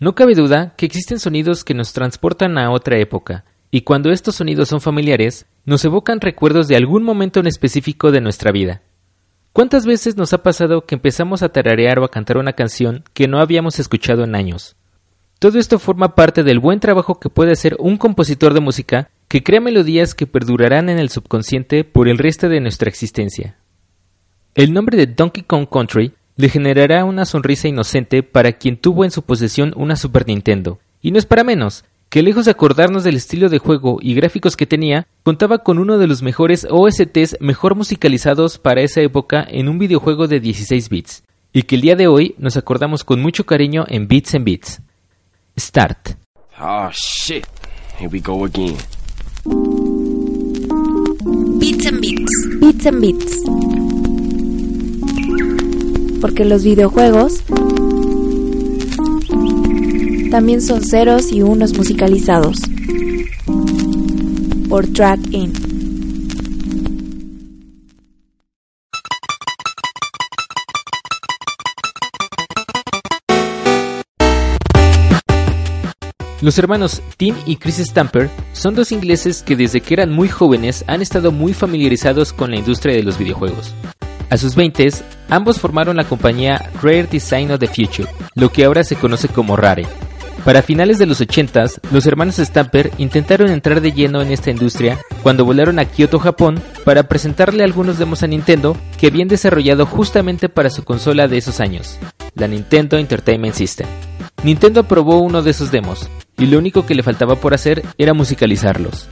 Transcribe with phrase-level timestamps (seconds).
[0.00, 4.36] No cabe duda que existen sonidos que nos transportan a otra época, y cuando estos
[4.36, 8.82] sonidos son familiares, nos evocan recuerdos de algún momento en específico de nuestra vida.
[9.52, 13.26] ¿Cuántas veces nos ha pasado que empezamos a tararear o a cantar una canción que
[13.26, 14.76] no habíamos escuchado en años?
[15.40, 19.42] Todo esto forma parte del buen trabajo que puede hacer un compositor de música que
[19.42, 23.56] crea melodías que perdurarán en el subconsciente por el resto de nuestra existencia.
[24.54, 29.10] El nombre de Donkey Kong Country le generará una sonrisa inocente para quien tuvo en
[29.10, 30.78] su posesión una Super Nintendo.
[31.02, 34.56] Y no es para menos, que lejos de acordarnos del estilo de juego y gráficos
[34.56, 39.68] que tenía, contaba con uno de los mejores OSTs mejor musicalizados para esa época en
[39.68, 43.44] un videojuego de 16 bits, y que el día de hoy nos acordamos con mucho
[43.44, 44.80] cariño en Bits and Bits.
[45.58, 46.10] Start.
[46.60, 47.44] Oh shit.
[47.98, 48.76] Here we go again.
[51.58, 52.48] Bits and Bits.
[52.60, 53.77] Bits and Bits.
[56.20, 57.42] Porque los videojuegos
[60.30, 62.58] también son ceros y unos musicalizados.
[64.68, 65.52] Por Track In.
[76.40, 80.84] Los hermanos Tim y Chris Stamper son dos ingleses que desde que eran muy jóvenes
[80.86, 83.74] han estado muy familiarizados con la industria de los videojuegos.
[84.30, 84.88] A sus 20,
[85.28, 89.56] ambos formaron la compañía Rare Design of the Future, lo que ahora se conoce como
[89.56, 89.86] Rare.
[90.44, 94.98] Para finales de los 80, los hermanos Stamper intentaron entrar de lleno en esta industria
[95.22, 100.48] cuando volaron a Kyoto, Japón, para presentarle algunos demos a Nintendo que habían desarrollado justamente
[100.48, 101.98] para su consola de esos años,
[102.34, 103.86] la Nintendo Entertainment System.
[104.44, 108.14] Nintendo aprobó uno de esos demos, y lo único que le faltaba por hacer era
[108.14, 109.08] musicalizarlos.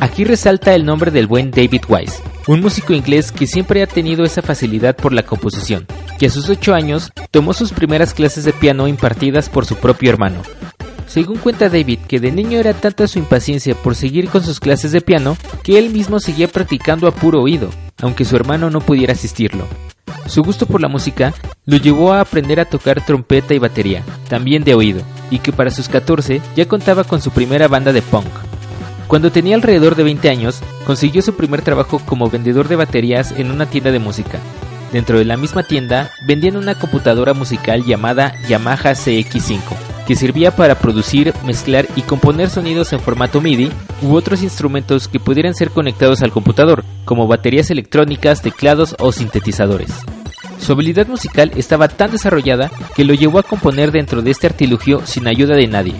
[0.00, 4.24] Aquí resalta el nombre del buen David Wise, un músico inglés que siempre ha tenido
[4.24, 5.86] esa facilidad por la composición,
[6.18, 10.10] que a sus 8 años tomó sus primeras clases de piano impartidas por su propio
[10.10, 10.42] hermano.
[11.06, 14.90] Según cuenta David, que de niño era tanta su impaciencia por seguir con sus clases
[14.90, 17.70] de piano que él mismo seguía practicando a puro oído,
[18.02, 19.68] aunque su hermano no pudiera asistirlo.
[20.26, 21.32] Su gusto por la música
[21.66, 25.70] lo llevó a aprender a tocar trompeta y batería, también de oído, y que para
[25.70, 28.49] sus 14 ya contaba con su primera banda de punk.
[29.10, 33.50] Cuando tenía alrededor de 20 años, consiguió su primer trabajo como vendedor de baterías en
[33.50, 34.38] una tienda de música.
[34.92, 39.58] Dentro de la misma tienda vendían una computadora musical llamada Yamaha CX5,
[40.06, 45.18] que servía para producir, mezclar y componer sonidos en formato MIDI u otros instrumentos que
[45.18, 49.90] pudieran ser conectados al computador, como baterías electrónicas, teclados o sintetizadores.
[50.60, 55.04] Su habilidad musical estaba tan desarrollada que lo llevó a componer dentro de este artilugio
[55.04, 55.94] sin ayuda de nadie.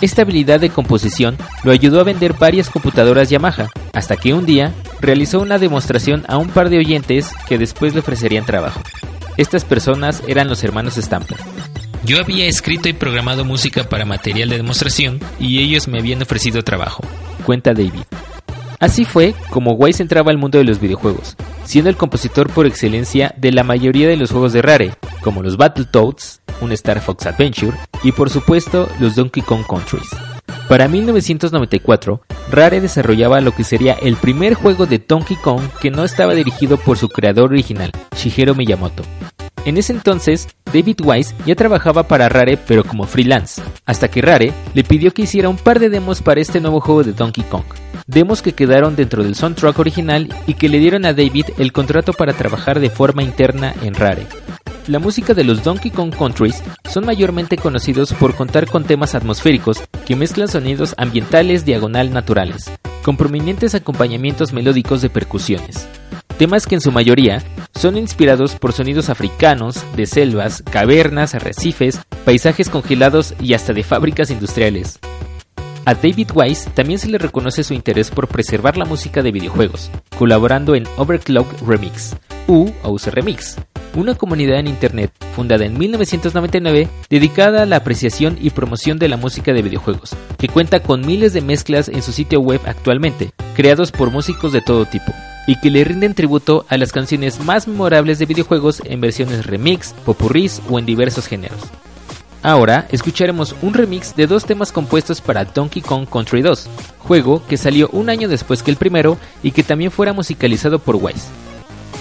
[0.00, 4.72] Esta habilidad de composición lo ayudó a vender varias computadoras Yamaha, hasta que un día
[5.00, 8.80] realizó una demostración a un par de oyentes que después le ofrecerían trabajo.
[9.36, 11.38] Estas personas eran los hermanos Stamper.
[12.04, 16.62] Yo había escrito y programado música para material de demostración y ellos me habían ofrecido
[16.62, 17.02] trabajo,
[17.44, 18.04] cuenta David.
[18.78, 23.34] Así fue como Wise entraba al mundo de los videojuegos, siendo el compositor por excelencia
[23.36, 27.76] de la mayoría de los juegos de Rare, como los Battletoads, un Star Fox Adventure
[28.02, 30.08] y por supuesto los Donkey Kong Countries.
[30.68, 36.04] Para 1994, Rare desarrollaba lo que sería el primer juego de Donkey Kong que no
[36.04, 39.02] estaba dirigido por su creador original, Shigeru Miyamoto.
[39.64, 44.52] En ese entonces, David Wise ya trabajaba para Rare pero como freelance, hasta que Rare
[44.74, 47.64] le pidió que hiciera un par de demos para este nuevo juego de Donkey Kong.
[48.06, 52.12] Demos que quedaron dentro del soundtrack original y que le dieron a David el contrato
[52.12, 54.26] para trabajar de forma interna en Rare.
[54.90, 59.80] La música de los Donkey Kong Countries son mayormente conocidos por contar con temas atmosféricos
[60.04, 62.68] que mezclan sonidos ambientales diagonal naturales,
[63.04, 65.86] con prominentes acompañamientos melódicos de percusiones.
[66.38, 67.40] Temas que en su mayoría
[67.72, 74.32] son inspirados por sonidos africanos, de selvas, cavernas, arrecifes, paisajes congelados y hasta de fábricas
[74.32, 74.98] industriales.
[75.84, 79.88] A David Wise también se le reconoce su interés por preservar la música de videojuegos,
[80.18, 82.16] colaborando en Overclock Remix,
[82.48, 83.56] u OC Remix,
[83.94, 89.16] una comunidad en Internet fundada en 1999 dedicada a la apreciación y promoción de la
[89.16, 93.92] música de videojuegos, que cuenta con miles de mezclas en su sitio web actualmente, creados
[93.92, 95.12] por músicos de todo tipo,
[95.46, 99.92] y que le rinden tributo a las canciones más memorables de videojuegos en versiones remix,
[100.04, 101.60] popurrís o en diversos géneros.
[102.42, 107.58] Ahora escucharemos un remix de dos temas compuestos para Donkey Kong Country 2, juego que
[107.58, 111.39] salió un año después que el primero y que también fuera musicalizado por Wise.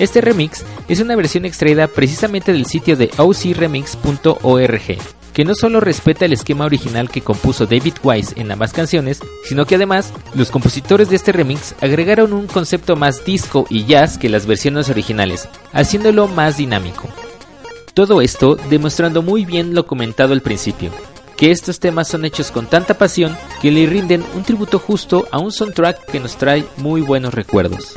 [0.00, 4.98] Este remix es una versión extraída precisamente del sitio de ocremix.org,
[5.34, 9.66] que no solo respeta el esquema original que compuso David Wise en ambas canciones, sino
[9.66, 14.30] que además los compositores de este remix agregaron un concepto más disco y jazz que
[14.30, 17.06] las versiones originales, haciéndolo más dinámico.
[17.92, 20.92] Todo esto demostrando muy bien lo comentado al principio,
[21.36, 25.38] que estos temas son hechos con tanta pasión que le rinden un tributo justo a
[25.38, 27.96] un soundtrack que nos trae muy buenos recuerdos.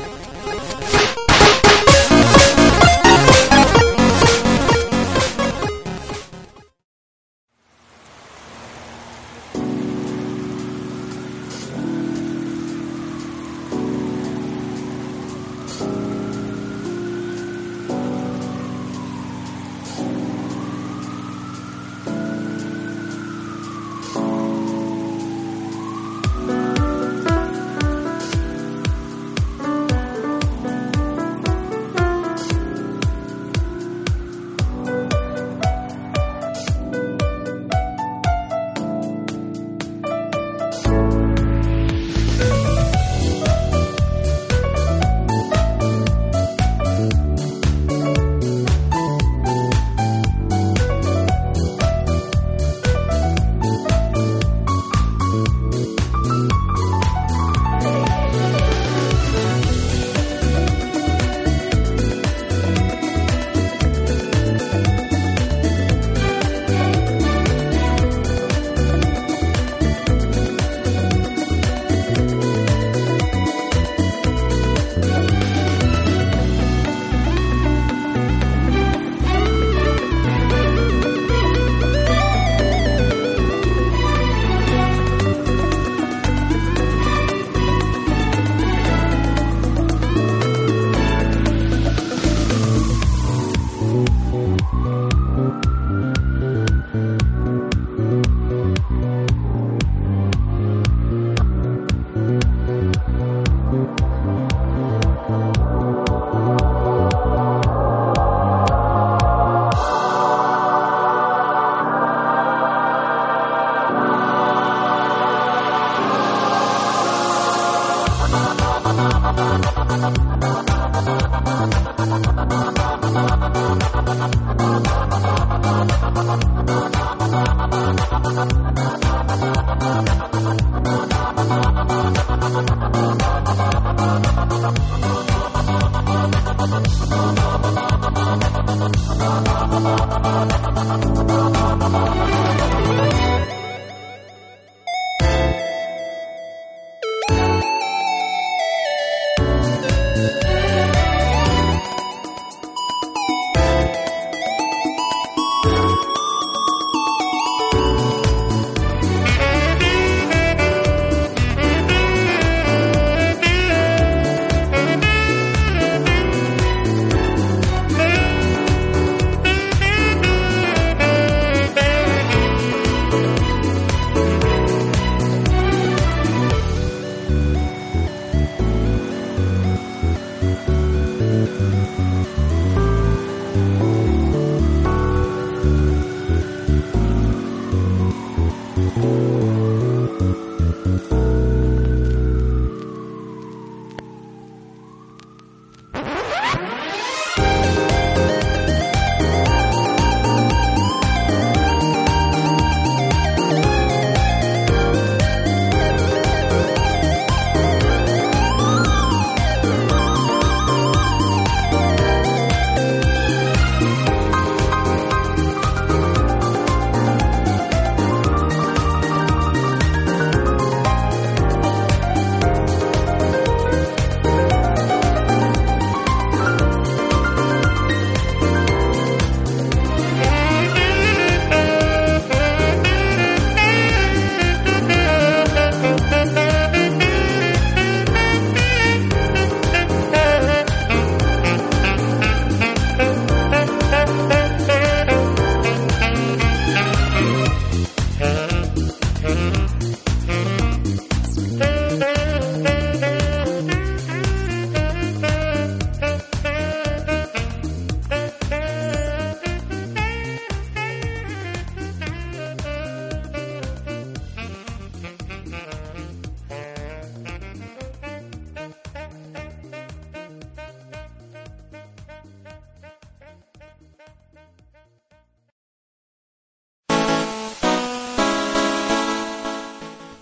[103.74, 104.04] Thank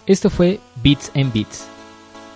[0.06, 1.66] Esto fue Beats and Beats.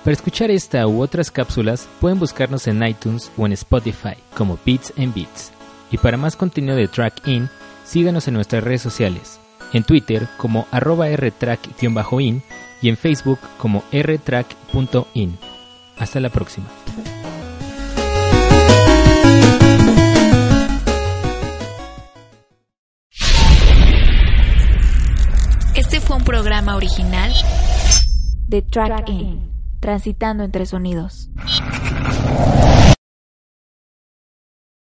[0.04, 4.92] Para escuchar esta u otras cápsulas pueden buscarnos en iTunes o en Spotify como Beats
[4.96, 5.50] and Beats.
[5.90, 7.49] Y para más contenido de Track In,
[7.85, 9.40] síganos en nuestras redes sociales.
[9.73, 12.42] en Twitter como arroba rtrack-in
[12.82, 15.38] y en Facebook como rtrack.in.
[15.99, 16.68] Hasta la próxima.
[26.66, 27.32] Programa original
[28.49, 31.30] de Track In, transitando entre sonidos.